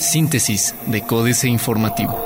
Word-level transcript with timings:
Síntesis 0.00 0.74
de 0.86 1.02
Códice 1.02 1.48
Informativo. 1.48 2.18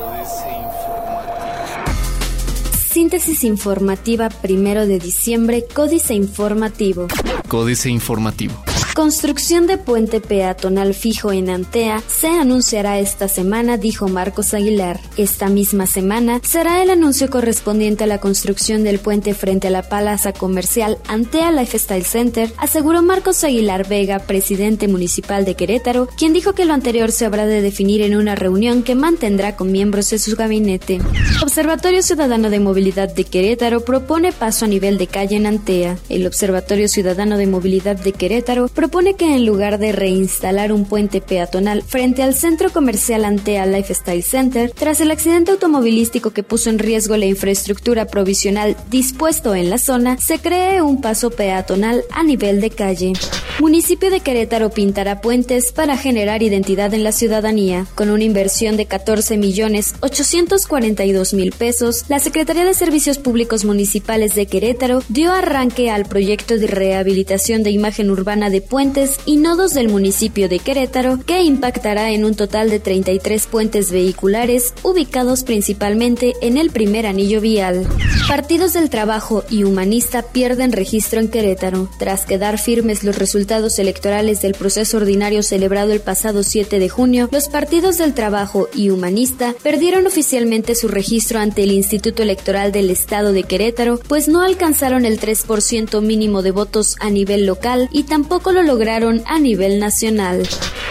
Síntesis 2.90 3.44
informativa 3.44 4.28
primero 4.28 4.86
de 4.86 4.98
diciembre, 4.98 5.64
Códice 5.72 6.14
Informativo. 6.14 7.08
Códice 7.48 7.88
Informativo. 7.88 8.54
Construcción 8.94 9.66
de 9.66 9.78
puente 9.78 10.20
peatonal 10.20 10.92
fijo 10.92 11.32
en 11.32 11.48
Antea 11.48 12.02
se 12.06 12.28
anunciará 12.28 12.98
esta 12.98 13.26
semana, 13.26 13.78
dijo 13.78 14.06
Marcos 14.06 14.52
Aguilar. 14.52 15.00
Esta 15.16 15.48
misma 15.48 15.86
semana 15.86 16.42
será 16.44 16.82
el 16.82 16.90
anuncio 16.90 17.30
correspondiente 17.30 18.04
a 18.04 18.06
la 18.06 18.18
construcción 18.18 18.84
del 18.84 18.98
puente 18.98 19.32
frente 19.32 19.68
a 19.68 19.70
la 19.70 19.82
Plaza 19.82 20.34
Comercial 20.34 20.98
Antea 21.08 21.52
Lifestyle 21.52 22.04
Center, 22.04 22.52
aseguró 22.58 23.00
Marcos 23.00 23.42
Aguilar 23.44 23.88
Vega, 23.88 24.18
presidente 24.18 24.88
municipal 24.88 25.46
de 25.46 25.54
Querétaro, 25.54 26.06
quien 26.18 26.34
dijo 26.34 26.52
que 26.52 26.66
lo 26.66 26.74
anterior 26.74 27.12
se 27.12 27.24
habrá 27.24 27.46
de 27.46 27.62
definir 27.62 28.02
en 28.02 28.14
una 28.14 28.34
reunión 28.34 28.82
que 28.82 28.94
mantendrá 28.94 29.56
con 29.56 29.72
miembros 29.72 30.10
de 30.10 30.18
su 30.18 30.36
gabinete. 30.36 31.00
Observatorio 31.42 32.02
Ciudadano 32.02 32.50
de 32.50 32.60
Movilidad 32.60 33.12
de 33.14 33.24
Querétaro 33.24 33.86
propone 33.86 34.32
paso 34.32 34.66
a 34.66 34.68
nivel 34.68 34.98
de 34.98 35.06
calle 35.06 35.36
en 35.36 35.46
Antea. 35.46 35.96
El 36.10 36.26
Observatorio 36.26 36.88
Ciudadano 36.88 37.38
de 37.38 37.46
Movilidad 37.46 37.96
de 37.96 38.12
Querétaro 38.12 38.68
propone 38.82 39.14
que 39.14 39.36
en 39.36 39.46
lugar 39.46 39.78
de 39.78 39.92
reinstalar 39.92 40.72
un 40.72 40.86
puente 40.86 41.20
peatonal 41.20 41.84
frente 41.84 42.24
al 42.24 42.34
centro 42.34 42.72
comercial 42.72 43.24
Antea 43.24 43.64
Lifestyle 43.64 44.24
Center, 44.24 44.72
tras 44.72 45.00
el 45.00 45.12
accidente 45.12 45.52
automovilístico 45.52 46.30
que 46.30 46.42
puso 46.42 46.68
en 46.68 46.80
riesgo 46.80 47.16
la 47.16 47.26
infraestructura 47.26 48.08
provisional 48.08 48.76
dispuesto 48.90 49.54
en 49.54 49.70
la 49.70 49.78
zona, 49.78 50.18
se 50.18 50.40
cree 50.40 50.82
un 50.82 51.00
paso 51.00 51.30
peatonal 51.30 52.02
a 52.10 52.24
nivel 52.24 52.60
de 52.60 52.70
calle. 52.70 53.12
Municipio 53.60 54.10
de 54.10 54.18
Querétaro 54.18 54.70
pintará 54.70 55.20
puentes 55.20 55.70
para 55.70 55.96
generar 55.96 56.42
identidad 56.42 56.92
en 56.94 57.04
la 57.04 57.12
ciudadanía. 57.12 57.86
Con 57.94 58.10
una 58.10 58.24
inversión 58.24 58.76
de 58.76 58.86
14 58.86 59.36
millones 59.36 59.94
842 60.00 61.34
mil 61.34 61.52
pesos, 61.52 62.06
la 62.08 62.18
Secretaría 62.18 62.64
de 62.64 62.74
Servicios 62.74 63.18
Públicos 63.18 63.64
Municipales 63.64 64.34
de 64.34 64.46
Querétaro 64.46 65.02
dio 65.08 65.32
arranque 65.32 65.90
al 65.90 66.06
proyecto 66.06 66.58
de 66.58 66.66
rehabilitación 66.66 67.62
de 67.62 67.70
imagen 67.70 68.10
urbana 68.10 68.50
de 68.50 68.62
puentes 68.72 69.20
y 69.26 69.36
nodos 69.36 69.74
del 69.74 69.90
municipio 69.90 70.48
de 70.48 70.58
Querétaro, 70.58 71.18
que 71.26 71.42
impactará 71.42 72.10
en 72.12 72.24
un 72.24 72.34
total 72.34 72.70
de 72.70 72.80
33 72.80 73.46
puentes 73.48 73.92
vehiculares 73.92 74.72
ubicados 74.82 75.44
principalmente 75.44 76.32
en 76.40 76.56
el 76.56 76.70
primer 76.70 77.06
anillo 77.06 77.42
vial. 77.42 77.86
Partidos 78.28 78.72
del 78.72 78.88
Trabajo 78.88 79.44
y 79.50 79.64
Humanista 79.64 80.22
pierden 80.22 80.72
registro 80.72 81.20
en 81.20 81.28
Querétaro, 81.28 81.90
tras 81.98 82.24
quedar 82.24 82.58
firmes 82.58 83.04
los 83.04 83.18
resultados 83.18 83.78
electorales 83.78 84.40
del 84.40 84.54
proceso 84.54 84.96
ordinario 84.96 85.42
celebrado 85.42 85.92
el 85.92 86.00
pasado 86.00 86.42
7 86.42 86.78
de 86.78 86.88
junio, 86.88 87.28
los 87.30 87.50
partidos 87.50 87.98
del 87.98 88.14
Trabajo 88.14 88.70
y 88.74 88.88
Humanista 88.88 89.54
perdieron 89.62 90.06
oficialmente 90.06 90.74
su 90.76 90.88
registro 90.88 91.40
ante 91.40 91.64
el 91.64 91.72
Instituto 91.72 92.22
Electoral 92.22 92.72
del 92.72 92.88
Estado 92.88 93.34
de 93.34 93.42
Querétaro, 93.42 94.00
pues 94.08 94.28
no 94.28 94.40
alcanzaron 94.40 95.04
el 95.04 95.20
3% 95.20 96.00
mínimo 96.00 96.40
de 96.40 96.52
votos 96.52 96.96
a 97.00 97.10
nivel 97.10 97.44
local 97.44 97.90
y 97.92 98.04
tampoco 98.04 98.50
lo 98.52 98.61
lograron 98.62 99.22
a 99.26 99.38
nivel 99.38 99.78
nacional. 99.78 100.42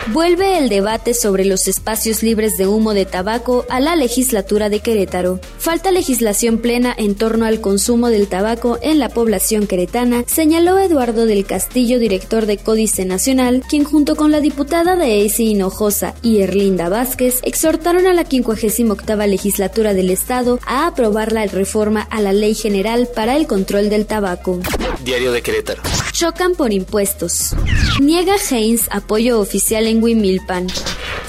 Vuelve 0.08 0.58
el 0.58 0.68
debate 0.68 1.14
sobre 1.14 1.46
los 1.46 1.68
espacios 1.68 2.24
libres 2.24 2.58
de 2.58 2.68
humo 2.68 2.94
de 2.94 3.06
tabaco 3.06 3.66
a 3.70 3.80
la 3.80 3.96
legislatura 3.96 4.68
de 4.70 4.80
Querétaro. 4.80 5.40
Falta 5.60 5.92
legislación 5.92 6.58
plena 6.58 6.94
en 6.98 7.14
torno 7.16 7.46
al 7.46 7.62
consumo 7.62 8.10
del 8.10 8.28
tabaco 8.28 8.80
en 8.82 9.00
la 9.00 9.10
población 9.10 9.68
queretana, 9.68 10.24
señaló 10.26 10.80
Eduardo 10.80 11.28
del 11.28 11.46
Castillo, 11.46 12.00
director 12.00 12.48
de 12.48 12.58
Códice 12.58 13.06
Nacional, 13.06 13.64
quien 13.70 13.84
junto 13.84 14.16
con 14.16 14.32
la 14.32 14.42
diputada 14.42 14.96
de 14.96 15.24
ESI 15.24 15.52
Hinojosa 15.52 16.16
y 16.24 16.40
Erlinda 16.40 16.90
Vázquez 16.90 17.40
exhortaron 17.44 18.08
a 18.08 18.14
la 18.14 18.26
58 18.26 19.28
legislatura 19.28 19.94
del 19.94 20.10
Estado 20.10 20.60
a 20.66 20.88
aprobar 20.88 21.32
la 21.32 21.46
reforma 21.46 22.02
a 22.02 22.22
la 22.22 22.34
Ley 22.34 22.56
General 22.56 23.08
para 23.16 23.38
el 23.38 23.46
Control 23.46 23.90
del 23.90 24.08
Tabaco. 24.08 24.60
Diario 25.04 25.32
de 25.32 25.42
Querétaro. 25.42 25.82
Chocan 26.22 26.54
por 26.54 26.72
impuestos. 26.72 27.56
Niega 28.00 28.36
Haynes 28.52 28.88
apoyo 28.92 29.40
oficial 29.40 29.88
en 29.88 30.04
Wimilpan. 30.04 30.68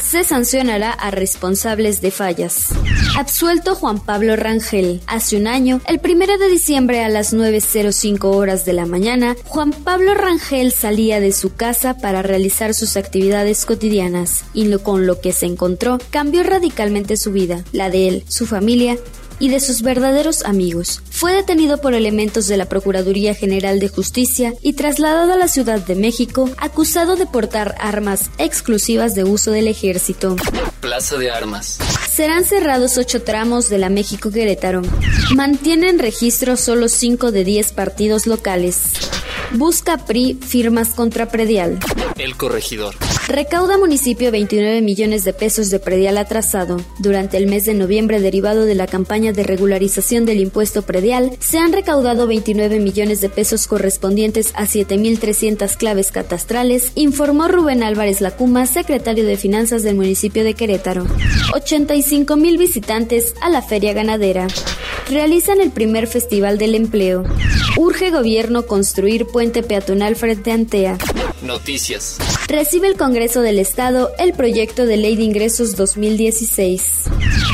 Se 0.04 0.22
sancionará 0.22 0.92
a 0.92 1.10
responsables 1.10 2.03
de 2.03 2.10
fallas. 2.10 2.69
Absuelto 3.16 3.75
Juan 3.75 4.04
Pablo 4.04 4.36
Rangel. 4.36 5.00
Hace 5.06 5.38
un 5.38 5.47
año, 5.47 5.81
el 5.86 5.98
primero 5.98 6.36
de 6.36 6.50
diciembre 6.50 7.02
a 7.02 7.08
las 7.08 7.32
9.05 7.32 8.36
horas 8.36 8.66
de 8.66 8.75
la 8.75 8.84
mañana, 8.84 9.34
Juan 9.47 9.72
Pablo 9.72 10.12
Rangel 10.12 10.72
salía 10.72 11.20
de 11.20 11.32
su 11.32 11.54
casa 11.54 11.97
para 11.97 12.20
realizar 12.20 12.75
sus 12.75 12.98
actividades 12.98 13.64
cotidianas 13.64 14.44
y 14.52 14.66
lo, 14.66 14.82
con 14.82 15.06
lo 15.06 15.22
que 15.22 15.32
se 15.32 15.47
encontró 15.47 16.00
cambió 16.10 16.42
radicalmente 16.42 17.16
su 17.16 17.32
vida, 17.32 17.64
la 17.72 17.88
de 17.88 18.08
él, 18.08 18.25
su 18.28 18.44
familia 18.44 18.98
y 19.38 19.48
de 19.48 19.60
sus 19.60 19.82
verdaderos 19.82 20.44
amigos. 20.44 21.03
Fue 21.10 21.32
detenido 21.32 21.81
por 21.81 21.94
elementos 21.94 22.48
de 22.48 22.56
la 22.56 22.66
Procuraduría 22.66 23.34
General 23.34 23.81
de 23.81 23.88
Justicia 23.88 24.54
y 24.62 24.75
trasladado 24.75 25.32
a 25.32 25.37
la 25.37 25.48
Ciudad 25.48 25.81
de 25.81 25.94
México 25.94 26.50
acusado 26.59 27.16
de 27.16 27.26
portar 27.26 27.75
armas 27.81 28.31
exclusivas 28.38 29.15
de 29.15 29.25
uso 29.25 29.50
del 29.50 29.69
ejército. 29.69 30.37
Plaza 30.81 31.16
de 31.16 31.31
Armas. 31.31 31.78
Serán 32.10 32.44
cerrados 32.44 32.98
ocho 32.98 33.22
tramos 33.22 33.69
de 33.69 33.78
la 33.78 33.88
México 33.88 34.31
Querétaro. 34.31 34.82
Mantienen 35.34 35.99
registro 35.99 36.56
solo 36.56 36.88
cinco 36.88 37.32
de 37.32 37.44
diez 37.44 37.72
partidos 37.72 38.26
locales. 38.26 38.82
Busca 39.53 39.99
PRI 39.99 40.38
firmas 40.41 40.91
contra 40.91 41.28
predial. 41.28 41.78
El 42.19 42.37
corregidor. 42.37 42.94
Recauda 43.28 43.78
municipio 43.78 44.32
29 44.32 44.82
millones 44.82 45.24
de 45.24 45.32
pesos 45.32 45.70
de 45.70 45.78
predial 45.78 46.18
atrasado. 46.18 46.78
Durante 46.98 47.36
el 47.36 47.46
mes 47.46 47.64
de 47.64 47.72
noviembre, 47.72 48.20
derivado 48.20 48.64
de 48.64 48.74
la 48.74 48.88
campaña 48.88 49.32
de 49.32 49.44
regularización 49.44 50.24
del 50.26 50.40
impuesto 50.40 50.82
predial, 50.82 51.30
se 51.38 51.58
han 51.58 51.72
recaudado 51.72 52.26
29 52.26 52.80
millones 52.80 53.20
de 53.20 53.28
pesos 53.28 53.68
correspondientes 53.68 54.52
a 54.56 54.64
7.300 54.64 55.76
claves 55.76 56.10
catastrales, 56.10 56.90
informó 56.96 57.46
Rubén 57.46 57.84
Álvarez 57.84 58.20
Lacuma, 58.20 58.66
secretario 58.66 59.24
de 59.24 59.36
Finanzas 59.36 59.84
del 59.84 59.94
municipio 59.94 60.42
de 60.42 60.54
Querétaro. 60.54 61.06
85 61.54 62.36
mil 62.36 62.58
visitantes 62.58 63.34
a 63.40 63.50
la 63.50 63.62
feria 63.62 63.92
ganadera. 63.92 64.48
Realizan 65.08 65.60
el 65.60 65.70
primer 65.70 66.06
festival 66.06 66.58
del 66.58 66.74
empleo. 66.74 67.24
Urge 67.76 68.10
gobierno 68.10 68.66
construir 68.66 69.26
puente 69.26 69.62
peatonal 69.62 70.16
frente 70.16 70.50
a 70.50 70.54
Antea. 70.54 70.98
Noticias. 71.42 72.18
Recibe 72.48 72.88
el 72.88 72.96
Congreso 72.96 73.40
del 73.40 73.58
Estado 73.58 74.10
el 74.18 74.32
proyecto 74.32 74.86
de 74.86 74.96
Ley 74.96 75.16
de 75.16 75.22
Ingresos 75.22 75.76
2016. 75.76 77.04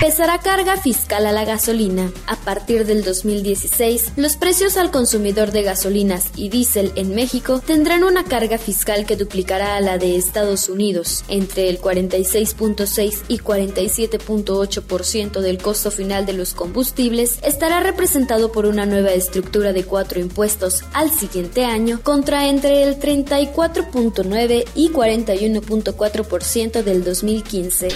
Pesará 0.00 0.38
carga 0.38 0.76
fiscal 0.76 1.26
a 1.26 1.32
la 1.32 1.44
gasolina. 1.44 2.10
A 2.26 2.36
partir 2.36 2.86
del 2.86 3.04
2016, 3.04 4.12
los 4.16 4.36
precios 4.36 4.76
al 4.76 4.90
consumidor 4.90 5.52
de 5.52 5.62
gasolinas 5.62 6.30
y 6.36 6.48
diésel 6.48 6.92
en 6.96 7.14
México 7.14 7.62
tendrán 7.64 8.04
una 8.04 8.24
carga 8.24 8.58
fiscal 8.58 9.06
que 9.06 9.16
duplicará 9.16 9.76
a 9.76 9.80
la 9.80 9.98
de 9.98 10.16
Estados 10.16 10.68
Unidos, 10.68 11.24
entre 11.28 11.68
el 11.68 11.80
46.6 11.80 13.22
y 13.28 13.38
47.8% 13.38 15.40
del 15.40 15.58
costo 15.58 15.90
final 15.90 16.26
de 16.26 16.32
los 16.32 16.54
combustibles 16.54 17.38
estará 17.42 17.80
representado 17.80 18.52
por 18.52 18.66
una 18.66 18.86
nueva 18.86 19.12
estructura 19.12 19.72
de 19.72 19.84
cuatro 19.84 20.20
impuestos 20.20 20.84
al 20.92 21.10
siguiente 21.10 21.64
año 21.64 22.00
contra 22.02 22.48
entre 22.48 22.82
el 22.82 22.98
34.9 22.98 24.64
y 24.74 24.90
41.4% 24.90 26.82
del 26.92 27.04
2015. 27.04 27.88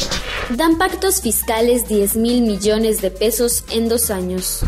Dan 0.50 0.78
pactos 0.78 1.20
fiscales 1.20 1.86
10 1.86 2.16
mil 2.16 2.42
millones 2.42 3.02
de 3.02 3.10
pesos 3.10 3.64
en 3.70 3.88
dos 3.88 4.10
años. 4.10 4.60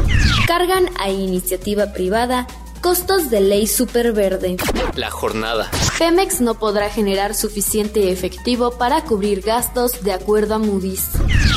Cargan 0.46 0.90
a 0.98 1.10
iniciativa 1.10 1.92
privada 1.92 2.46
Costos 2.80 3.28
de 3.28 3.40
ley 3.40 3.66
superverde. 3.66 4.56
La 4.94 5.10
jornada. 5.10 5.68
Pemex 5.98 6.40
no 6.40 6.60
podrá 6.60 6.88
generar 6.88 7.34
suficiente 7.34 8.12
efectivo 8.12 8.70
para 8.78 9.02
cubrir 9.02 9.40
gastos 9.40 10.04
de 10.04 10.12
acuerdo 10.12 10.54
a 10.54 10.58
Moody's. 10.58 11.08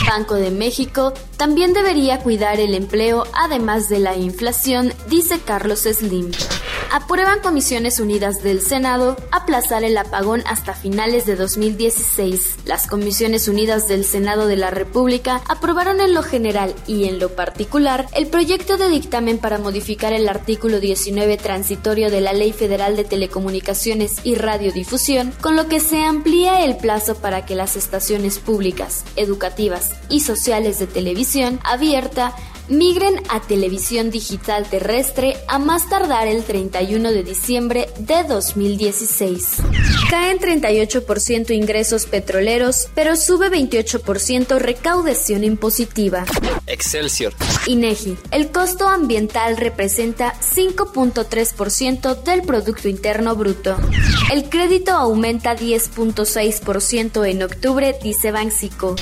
Banco 0.07 0.33
de 0.33 0.49
México 0.49 1.13
también 1.37 1.73
debería 1.73 2.19
cuidar 2.19 2.59
el 2.59 2.73
empleo 2.73 3.25
además 3.33 3.87
de 3.87 3.99
la 3.99 4.17
inflación, 4.17 4.93
dice 5.09 5.39
Carlos 5.39 5.81
Slim 5.81 6.31
aprueban 6.91 7.39
Comisiones 7.39 7.99
Unidas 7.99 8.43
del 8.43 8.61
Senado 8.61 9.15
aplazar 9.31 9.85
el 9.85 9.97
apagón 9.97 10.43
hasta 10.45 10.73
finales 10.73 11.25
de 11.25 11.37
2016. 11.37 12.57
Las 12.65 12.87
Comisiones 12.87 13.47
Unidas 13.47 13.87
del 13.87 14.03
Senado 14.03 14.45
de 14.45 14.57
la 14.57 14.71
República 14.71 15.41
aprobaron 15.47 16.01
en 16.01 16.13
lo 16.13 16.21
general 16.21 16.75
y 16.87 17.05
en 17.05 17.19
lo 17.19 17.29
particular 17.29 18.07
el 18.13 18.27
proyecto 18.27 18.77
de 18.77 18.89
dictamen 18.89 19.37
para 19.37 19.57
modificar 19.57 20.11
el 20.11 20.27
artículo 20.27 20.81
19 20.81 21.37
transitorio 21.37 22.11
de 22.11 22.19
la 22.19 22.33
Ley 22.33 22.51
Federal 22.51 22.97
de 22.97 23.05
Telecomunicaciones 23.05 24.17
y 24.25 24.35
Radiodifusión, 24.35 25.33
con 25.39 25.55
lo 25.55 25.67
que 25.67 25.79
se 25.79 26.03
amplía 26.03 26.65
el 26.65 26.75
plazo 26.75 27.15
para 27.15 27.45
que 27.45 27.55
las 27.55 27.77
estaciones 27.77 28.39
públicas, 28.39 29.05
educativas 29.15 29.93
y 30.09 30.19
sociales 30.19 30.79
de 30.79 30.87
televisión 30.87 31.59
abierta 31.63 32.35
migren 32.71 33.21
a 33.27 33.41
televisión 33.41 34.09
digital 34.11 34.65
terrestre 34.69 35.35
a 35.47 35.59
más 35.59 35.89
tardar 35.89 36.27
el 36.27 36.43
31 36.43 37.11
de 37.11 37.23
diciembre 37.23 37.89
de 37.99 38.23
2016. 38.23 39.57
Caen 40.09 40.39
38% 40.39 41.51
ingresos 41.51 42.05
petroleros, 42.05 42.87
pero 42.95 43.17
sube 43.17 43.51
28% 43.51 44.57
recaudación 44.57 45.43
impositiva. 45.43 46.25
Excelsior. 46.65 47.33
INEGI. 47.67 48.17
El 48.31 48.51
costo 48.51 48.87
ambiental 48.87 49.57
representa 49.57 50.33
5.3% 50.39 52.23
del 52.23 52.41
Producto 52.41 52.87
Interno 52.87 53.35
Bruto. 53.35 53.77
El 54.31 54.49
crédito 54.49 54.93
aumenta 54.93 55.57
10.6% 55.57 57.29
en 57.29 57.43
octubre, 57.43 57.95
dice 58.01 58.31
Banxico. 58.31 58.95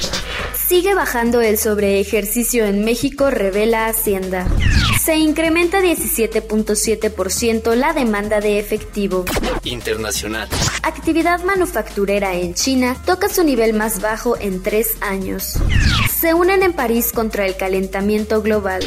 Sigue 0.70 0.94
bajando 0.94 1.42
el 1.42 1.58
sobreejercicio 1.58 2.64
en 2.64 2.86
México, 2.86 3.32
revela 3.32 3.88
Hacienda. 3.88 4.48
Se 5.04 5.16
incrementa 5.16 5.82
17.7% 5.82 7.74
la 7.74 7.94
demanda 7.94 8.40
de 8.40 8.60
efectivo. 8.60 9.26
Internacional. 9.64 10.48
Actividad 10.84 11.44
manufacturera 11.44 12.36
en 12.36 12.54
China 12.54 12.96
toca 13.04 13.30
su 13.30 13.44
nivel 13.44 13.74
más 13.74 14.00
bajo 14.00 14.38
en 14.38 14.62
tres 14.62 14.96
años. 15.02 15.56
Se 16.16 16.36
unen 16.36 16.62
en 16.62 16.74
París 16.74 17.14
contra 17.14 17.48
el 17.48 17.58
calentamiento 17.58 18.44
global. 18.44 18.84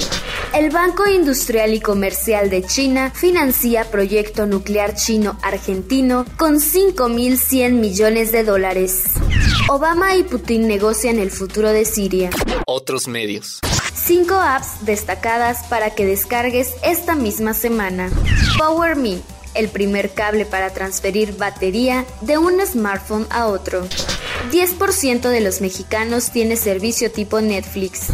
El 0.54 0.70
Banco 0.70 1.08
Industrial 1.08 1.74
y 1.74 1.80
Comercial 1.80 2.48
de 2.48 2.62
China 2.62 3.10
financia 3.12 3.90
proyecto 3.90 4.46
nuclear 4.46 4.94
chino-argentino 4.94 6.26
con 6.36 6.60
5.100 6.60 7.72
millones 7.72 8.30
de 8.30 8.44
dólares. 8.44 9.14
Obama 9.72 10.16
y 10.16 10.22
Putin 10.22 10.68
negocian 10.68 11.18
el 11.18 11.30
futuro 11.30 11.70
de 11.70 11.86
Siria. 11.86 12.28
Otros 12.66 13.08
medios. 13.08 13.60
Cinco 13.94 14.34
apps 14.34 14.84
destacadas 14.84 15.64
para 15.70 15.94
que 15.94 16.04
descargues 16.04 16.74
esta 16.84 17.14
misma 17.14 17.54
semana. 17.54 18.10
Power 18.58 18.96
Me, 18.96 19.20
el 19.54 19.70
primer 19.70 20.12
cable 20.12 20.44
para 20.44 20.74
transferir 20.74 21.38
batería 21.38 22.04
de 22.20 22.36
un 22.36 22.60
smartphone 22.66 23.26
a 23.30 23.46
otro. 23.46 23.88
10% 24.50 25.30
de 25.30 25.40
los 25.40 25.62
mexicanos 25.62 26.32
tiene 26.32 26.56
servicio 26.56 27.10
tipo 27.10 27.40
Netflix. 27.40 28.08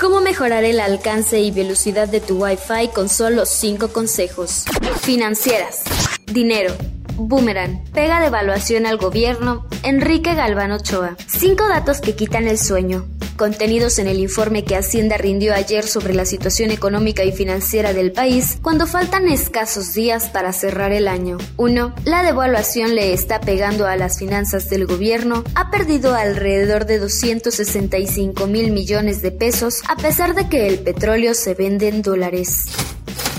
¿Cómo 0.00 0.20
mejorar 0.20 0.64
el 0.64 0.80
alcance 0.80 1.38
y 1.38 1.52
velocidad 1.52 2.08
de 2.08 2.22
tu 2.22 2.42
Wi-Fi 2.42 2.88
con 2.92 3.08
solo 3.08 3.46
5 3.46 3.92
consejos? 3.92 4.64
Financieras. 5.02 5.84
Dinero. 6.26 6.74
Boomerang. 7.16 7.84
Pega 7.92 8.20
de 8.20 8.86
al 8.86 8.96
gobierno. 8.96 9.66
Enrique 9.82 10.34
Galván 10.34 10.72
Ochoa. 10.72 11.16
Cinco 11.26 11.68
datos 11.68 12.00
que 12.00 12.14
quitan 12.14 12.48
el 12.48 12.58
sueño 12.58 13.06
contenidos 13.36 13.98
en 13.98 14.08
el 14.08 14.20
informe 14.20 14.64
que 14.64 14.76
Hacienda 14.76 15.16
rindió 15.16 15.54
ayer 15.54 15.84
sobre 15.84 16.14
la 16.14 16.24
situación 16.24 16.70
económica 16.70 17.24
y 17.24 17.32
financiera 17.32 17.92
del 17.92 18.12
país 18.12 18.58
cuando 18.62 18.86
faltan 18.86 19.28
escasos 19.28 19.94
días 19.94 20.28
para 20.28 20.52
cerrar 20.52 20.92
el 20.92 21.08
año. 21.08 21.38
1. 21.56 21.94
La 22.04 22.22
devaluación 22.22 22.94
le 22.94 23.12
está 23.12 23.40
pegando 23.40 23.86
a 23.86 23.96
las 23.96 24.18
finanzas 24.18 24.68
del 24.70 24.86
gobierno, 24.86 25.44
ha 25.54 25.70
perdido 25.70 26.14
alrededor 26.14 26.86
de 26.86 26.98
265 26.98 28.46
mil 28.46 28.72
millones 28.72 29.22
de 29.22 29.32
pesos 29.32 29.82
a 29.88 29.96
pesar 29.96 30.34
de 30.34 30.48
que 30.48 30.66
el 30.66 30.80
petróleo 30.80 31.34
se 31.34 31.54
vende 31.54 31.88
en 31.88 32.02
dólares. 32.02 32.66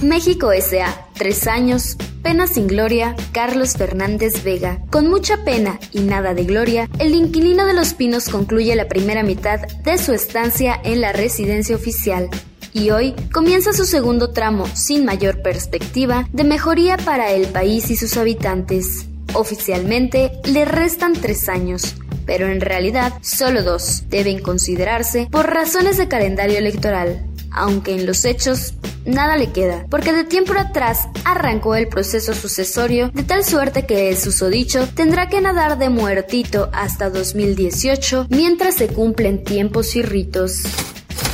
México 0.05 0.51
S.A. 0.51 1.07
Tres 1.13 1.47
años, 1.47 1.97
pena 2.21 2.45
sin 2.45 2.67
gloria, 2.67 3.15
Carlos 3.31 3.73
Fernández 3.73 4.43
Vega. 4.43 4.79
Con 4.91 5.07
mucha 5.07 5.43
pena 5.43 5.79
y 5.91 6.01
nada 6.01 6.35
de 6.35 6.43
gloria, 6.43 6.87
el 6.99 7.15
inquilino 7.15 7.65
de 7.65 7.73
Los 7.73 7.95
Pinos 7.95 8.29
concluye 8.29 8.75
la 8.75 8.87
primera 8.87 9.23
mitad 9.23 9.61
de 9.83 9.97
su 9.97 10.13
estancia 10.13 10.79
en 10.83 11.01
la 11.01 11.11
residencia 11.11 11.75
oficial. 11.75 12.29
Y 12.71 12.91
hoy 12.91 13.15
comienza 13.33 13.73
su 13.73 13.85
segundo 13.85 14.29
tramo, 14.29 14.67
sin 14.75 15.05
mayor 15.05 15.41
perspectiva, 15.41 16.27
de 16.31 16.43
mejoría 16.43 16.97
para 16.97 17.31
el 17.31 17.47
país 17.47 17.89
y 17.89 17.95
sus 17.95 18.15
habitantes. 18.17 19.07
Oficialmente 19.33 20.33
le 20.43 20.65
restan 20.65 21.13
tres 21.13 21.49
años, 21.49 21.95
pero 22.27 22.47
en 22.47 22.61
realidad 22.61 23.13
solo 23.21 23.63
dos 23.63 24.03
deben 24.09 24.39
considerarse 24.39 25.27
por 25.31 25.51
razones 25.51 25.97
de 25.97 26.07
calendario 26.07 26.59
electoral 26.59 27.25
aunque 27.55 27.95
en 27.95 28.05
los 28.05 28.25
hechos 28.25 28.73
nada 29.05 29.37
le 29.37 29.51
queda, 29.51 29.85
porque 29.89 30.13
de 30.13 30.23
tiempo 30.23 30.53
atrás 30.57 31.07
arrancó 31.23 31.75
el 31.75 31.87
proceso 31.87 32.33
sucesorio 32.33 33.09
de 33.09 33.23
tal 33.23 33.43
suerte 33.43 33.85
que 33.85 34.09
el 34.09 34.17
susodicho 34.17 34.87
tendrá 34.95 35.29
que 35.29 35.41
nadar 35.41 35.77
de 35.77 35.89
muertito 35.89 36.69
hasta 36.73 37.09
2018 37.09 38.27
mientras 38.29 38.75
se 38.75 38.87
cumplen 38.87 39.43
tiempos 39.43 39.95
y 39.95 40.01
ritos. 40.01 40.63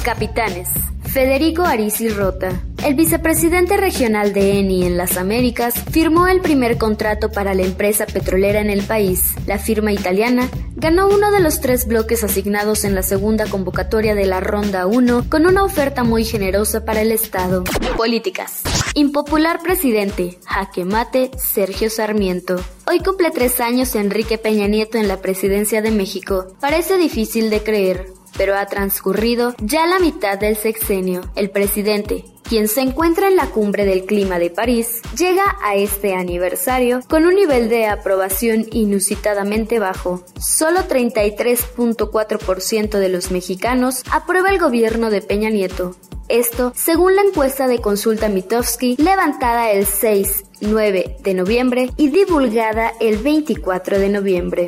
Capitanes. 0.03 0.69
Federico 1.03 1.63
Arisi 1.63 2.07
Rota. 2.07 2.61
El 2.85 2.95
vicepresidente 2.95 3.75
regional 3.75 4.31
de 4.31 4.59
ENI 4.59 4.85
en 4.85 4.97
las 4.97 5.17
Américas 5.17 5.73
firmó 5.91 6.27
el 6.27 6.39
primer 6.39 6.77
contrato 6.77 7.31
para 7.31 7.53
la 7.53 7.63
empresa 7.63 8.05
petrolera 8.05 8.61
en 8.61 8.69
el 8.69 8.83
país. 8.83 9.21
La 9.45 9.59
firma 9.59 9.91
italiana 9.91 10.49
ganó 10.81 11.07
uno 11.07 11.29
de 11.31 11.39
los 11.39 11.61
tres 11.61 11.85
bloques 11.85 12.23
asignados 12.23 12.85
en 12.85 12.95
la 12.95 13.03
segunda 13.03 13.45
convocatoria 13.45 14.15
de 14.15 14.25
la 14.25 14.39
Ronda 14.39 14.87
1 14.87 15.27
con 15.29 15.45
una 15.45 15.63
oferta 15.63 16.03
muy 16.03 16.25
generosa 16.25 16.83
para 16.85 17.01
el 17.01 17.11
Estado. 17.11 17.63
Políticas. 17.95 18.63
Impopular 18.95 19.61
presidente, 19.61 20.39
jaque 20.43 20.83
mate, 20.83 21.29
Sergio 21.37 21.91
Sarmiento. 21.91 22.55
Hoy 22.87 22.99
cumple 22.99 23.29
tres 23.29 23.61
años 23.61 23.93
Enrique 23.93 24.39
Peña 24.39 24.67
Nieto 24.67 24.97
en 24.97 25.07
la 25.07 25.21
presidencia 25.21 25.83
de 25.83 25.91
México. 25.91 26.57
Parece 26.59 26.97
difícil 26.97 27.51
de 27.51 27.61
creer, 27.61 28.07
pero 28.35 28.57
ha 28.57 28.65
transcurrido 28.65 29.53
ya 29.59 29.85
la 29.85 29.99
mitad 29.99 30.39
del 30.39 30.57
sexenio. 30.57 31.21
El 31.35 31.51
presidente, 31.51 32.25
quien 32.51 32.67
se 32.67 32.81
encuentra 32.81 33.29
en 33.29 33.37
la 33.37 33.49
cumbre 33.49 33.85
del 33.85 34.03
clima 34.03 34.37
de 34.37 34.49
París, 34.49 35.01
llega 35.17 35.55
a 35.63 35.75
este 35.75 36.15
aniversario 36.15 36.99
con 37.07 37.25
un 37.25 37.33
nivel 37.33 37.69
de 37.69 37.85
aprobación 37.85 38.65
inusitadamente 38.73 39.79
bajo. 39.79 40.21
Solo 40.37 40.81
33.4% 40.81 42.99
de 42.99 43.07
los 43.07 43.31
mexicanos 43.31 44.03
aprueba 44.11 44.49
el 44.49 44.59
gobierno 44.59 45.09
de 45.09 45.21
Peña 45.21 45.49
Nieto. 45.49 45.95
Esto, 46.27 46.73
según 46.75 47.15
la 47.15 47.21
encuesta 47.21 47.67
de 47.67 47.79
consulta 47.79 48.27
Mitofsky, 48.27 48.97
levantada 48.97 49.71
el 49.71 49.85
6 49.85 50.43
9 50.61 51.17
de 51.19 51.33
noviembre 51.33 51.89
y 51.97 52.09
divulgada 52.09 52.93
el 52.99 53.17
24 53.17 53.99
de 53.99 54.09
noviembre. 54.09 54.67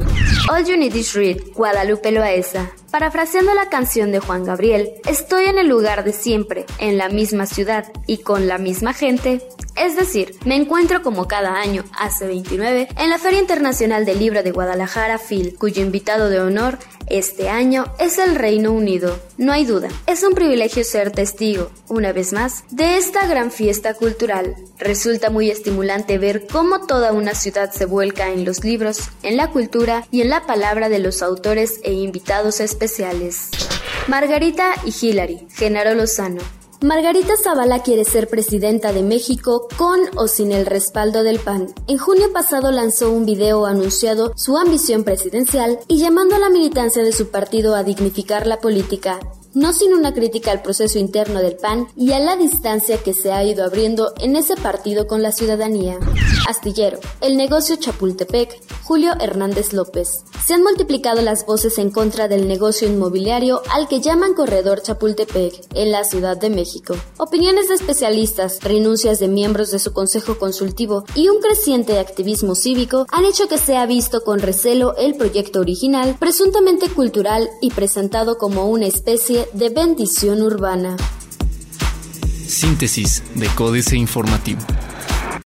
All 0.52 0.66
You 0.66 0.76
Need 0.76 0.96
Is 0.96 1.14
Read, 1.14 1.38
Guadalupe 1.56 2.12
Loaesa. 2.12 2.72
Parafraseando 2.92 3.54
la 3.54 3.70
canción 3.70 4.12
de 4.12 4.20
Juan 4.20 4.44
Gabriel, 4.44 4.92
estoy 5.08 5.46
en 5.46 5.58
el 5.58 5.68
lugar 5.68 6.04
de 6.04 6.14
siempre, 6.14 6.66
en 6.80 6.98
la 6.98 7.10
misma 7.10 7.46
ciudad 7.46 7.92
y 8.08 8.18
con 8.18 8.48
la 8.48 8.58
misma 8.58 8.94
gente. 8.94 9.42
Es 9.84 9.98
decir, 9.98 10.38
me 10.46 10.56
encuentro 10.56 11.04
como 11.04 11.28
cada 11.28 11.60
año, 11.60 11.84
hace 12.00 12.26
29, 12.26 12.88
en 12.98 13.10
la 13.10 13.20
Feria 13.20 13.42
Internacional 13.42 14.06
del 14.06 14.18
Libro 14.18 14.42
de 14.42 14.52
Guadalajara, 14.52 15.18
FIL, 15.18 15.58
cuyo 15.58 15.82
invitado 15.82 16.30
de 16.30 16.40
honor 16.40 16.80
este 17.08 17.50
año 17.50 17.94
es 18.00 18.18
el 18.18 18.36
Reino 18.36 18.72
Unido. 18.72 19.20
No 19.38 19.52
hay 19.52 19.66
duda, 19.66 19.90
es 20.08 20.24
un 20.24 20.36
privilegio 20.36 20.86
ser 20.86 21.12
testigo, 21.12 21.70
una 21.90 22.14
vez 22.14 22.32
más, 22.32 22.64
de 22.70 22.96
esta 22.96 23.28
gran 23.28 23.52
fiesta 23.52 23.94
cultural. 23.94 24.56
Resulta 24.80 25.30
muy 25.30 25.52
estimulante 25.52 26.18
ver 26.18 26.48
cómo 26.48 26.88
toda 26.88 27.12
una 27.12 27.36
ciudad 27.36 27.70
se 27.74 27.84
vuelca 27.84 28.30
en 28.30 28.46
los 28.46 28.64
libros, 28.64 29.10
en 29.22 29.36
la 29.36 29.50
cultura 29.50 30.08
y 30.12 30.22
en 30.22 30.30
la 30.30 30.46
palabra 30.46 30.88
de 30.88 31.00
los 31.00 31.22
autores 31.22 31.82
e 31.84 31.92
invitados 31.92 32.62
especiales. 32.62 33.50
Margarita 34.08 34.76
y 34.86 34.94
Hillary, 35.06 35.46
Genaro 35.52 35.94
Lozano, 35.94 36.42
Margarita 36.84 37.38
Zavala 37.42 37.82
quiere 37.82 38.04
ser 38.04 38.28
presidenta 38.28 38.92
de 38.92 39.04
México 39.04 39.70
con 39.78 40.02
o 40.18 40.28
sin 40.28 40.52
el 40.52 40.66
respaldo 40.66 41.24
del 41.24 41.40
PAN. 41.40 41.74
En 41.88 41.98
junio 41.98 42.34
pasado 42.34 42.74
lanzó 42.74 43.10
un 43.10 43.26
video 43.26 43.66
anunciado 43.66 44.34
su 44.36 44.58
ambición 44.58 45.06
presidencial 45.06 45.80
y 45.88 46.00
llamando 46.00 46.36
a 46.36 46.40
la 46.40 46.50
militancia 46.50 47.02
de 47.02 47.14
su 47.14 47.32
partido 47.32 47.76
a 47.76 47.84
dignificar 47.84 48.48
la 48.48 48.60
política. 48.60 49.22
No 49.54 49.74
sin 49.74 49.94
una 49.94 50.14
crítica 50.14 50.52
al 50.52 50.62
proceso 50.62 51.00
interno 51.00 51.40
del 51.40 51.56
PAN 51.56 51.88
y 51.96 52.12
a 52.12 52.20
la 52.20 52.36
distancia 52.36 52.98
que 52.98 53.14
se 53.14 53.32
ha 53.32 53.44
ido 53.44 53.64
abriendo 53.64 54.14
en 54.20 54.36
ese 54.36 54.56
partido 54.56 55.08
con 55.08 55.22
la 55.22 55.32
ciudadanía. 55.32 56.00
Astillero, 56.48 57.00
el 57.22 57.38
negocio 57.38 57.76
Chapultepec, 57.76 58.62
Julio 58.84 59.14
Hernández 59.20 59.74
López. 59.74 60.24
Se 60.46 60.54
han 60.54 60.64
multiplicado 60.64 61.22
las 61.22 61.46
voces 61.46 61.78
en 61.78 61.90
contra 61.90 62.28
del 62.28 62.48
negocio 62.48 62.88
inmobiliario 62.88 63.62
al 63.72 63.88
que 63.88 64.02
llaman 64.02 64.34
Corredor 64.34 64.82
Chapultepec 64.82 65.68
en 65.74 65.92
la 65.92 66.04
Ciudad 66.04 66.36
de 66.36 66.50
México. 66.50 66.96
Opiniones 67.18 67.70
de 67.70 67.76
especialistas, 67.76 68.62
renuncias 68.62 69.20
de 69.20 69.30
miembros 69.30 69.72
de 69.72 69.80
su 69.80 69.94
consejo 69.94 70.38
consultivo 70.38 71.06
y 71.16 71.30
un 71.30 71.40
creciente 71.40 71.98
activismo 72.00 72.56
cívico 72.56 73.06
han 73.12 73.26
hecho 73.26 73.48
que 73.48 73.58
sea 73.58 73.86
visto 73.86 74.24
con 74.24 74.40
recelo 74.40 74.96
el 74.98 75.16
proyecto 75.16 75.62
original, 75.62 76.18
presuntamente 76.20 76.90
cultural 76.90 77.50
y 77.62 77.72
presentado 77.72 78.38
como 78.38 78.68
una 78.70 78.88
especie 78.88 79.43
de 79.54 79.70
bendición 79.70 80.42
urbana. 80.42 80.96
Síntesis 82.48 83.24
de 83.36 83.48
Códice 83.48 83.98
Informativo. 83.98 84.62